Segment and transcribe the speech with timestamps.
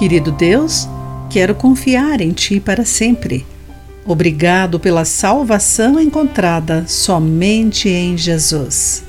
[0.00, 0.88] Querido Deus,
[1.28, 3.44] quero confiar em Ti para sempre.
[4.06, 9.04] Obrigado pela salvação encontrada somente em Jesus.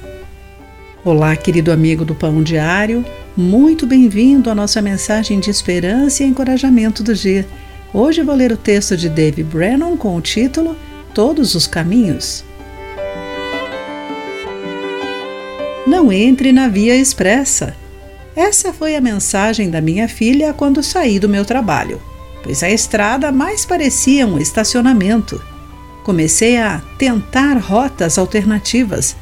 [1.06, 3.06] Olá, querido amigo do Pão Diário,
[3.38, 7.48] muito bem-vindo à nossa mensagem de esperança e encorajamento do dia.
[7.94, 10.76] Hoje vou ler o texto de Dave Brennan com o título
[11.14, 12.44] Todos os Caminhos.
[15.88, 17.80] Não entre na via expressa.
[18.42, 22.02] Essa foi a mensagem da minha filha quando saí do meu trabalho,
[22.42, 25.40] pois a estrada mais parecia um estacionamento.
[26.04, 29.16] Comecei a tentar rotas alternativas,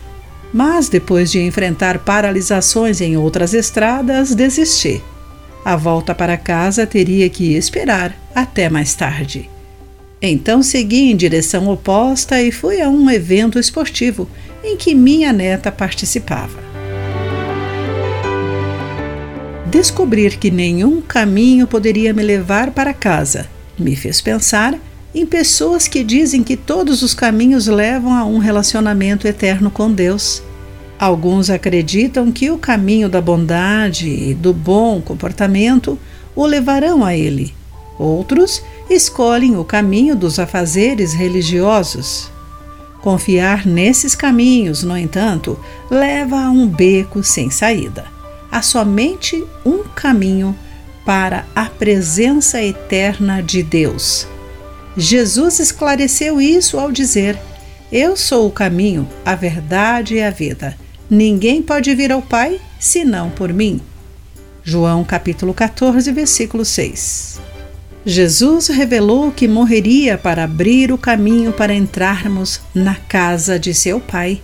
[0.54, 5.04] mas depois de enfrentar paralisações em outras estradas, desisti.
[5.66, 9.50] A volta para casa teria que esperar até mais tarde.
[10.22, 14.30] Então segui em direção oposta e fui a um evento esportivo
[14.64, 16.69] em que minha neta participava.
[19.70, 24.76] Descobrir que nenhum caminho poderia me levar para casa me fez pensar
[25.14, 30.42] em pessoas que dizem que todos os caminhos levam a um relacionamento eterno com Deus.
[30.98, 36.00] Alguns acreditam que o caminho da bondade e do bom comportamento
[36.36, 37.54] o levarão a Ele.
[38.00, 42.32] Outros escolhem o caminho dos afazeres religiosos.
[43.02, 45.60] Confiar nesses caminhos, no entanto,
[45.92, 48.19] leva a um beco sem saída
[48.52, 50.56] há somente um caminho
[51.06, 54.28] para a presença eterna de Deus.
[54.96, 57.38] Jesus esclareceu isso ao dizer:
[57.92, 60.78] Eu sou o caminho, a verdade e a vida.
[61.10, 63.82] Ninguém pode vir ao Pai senão por mim.
[64.64, 67.40] João capítulo 14, versículo 6.
[68.06, 74.42] Jesus revelou que morreria para abrir o caminho para entrarmos na casa de seu Pai.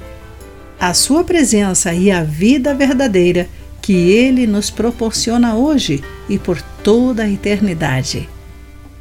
[0.79, 3.47] A sua presença e a vida verdadeira
[3.85, 8.27] que Ele nos proporciona hoje e por toda a eternidade.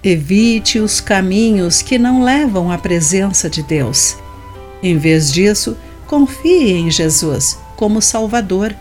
[0.02, 4.14] Evite os caminhos que não levam à presença de Deus.
[4.82, 5.74] Em vez disso,
[6.06, 8.76] confie em Jesus como Salvador,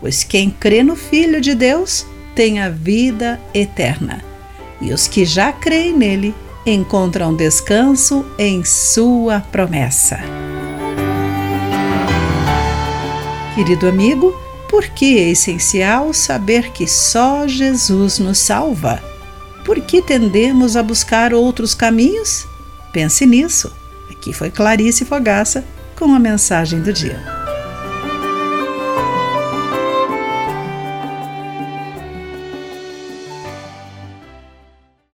[0.00, 2.04] pois quem crê no Filho de Deus
[2.34, 4.24] tem a vida eterna.
[4.80, 6.34] E os que já creem nele
[6.66, 10.18] encontram descanso em Sua promessa.
[13.54, 14.34] Querido amigo,
[14.74, 19.00] por que é essencial saber que só Jesus nos salva?
[19.64, 22.44] Por que tendemos a buscar outros caminhos?
[22.92, 23.72] Pense nisso.
[24.10, 25.64] Aqui foi Clarice Fogaça
[25.94, 27.33] com a mensagem do dia.